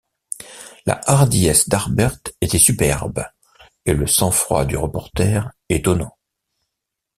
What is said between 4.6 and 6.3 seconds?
du reporter étonnant